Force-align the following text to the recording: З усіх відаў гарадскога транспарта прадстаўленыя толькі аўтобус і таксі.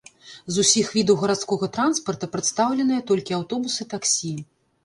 З 0.53 0.63
усіх 0.63 0.87
відаў 0.95 1.19
гарадскога 1.23 1.69
транспарта 1.77 2.31
прадстаўленыя 2.37 3.05
толькі 3.13 3.37
аўтобус 3.41 3.77
і 3.87 3.89
таксі. 3.93 4.35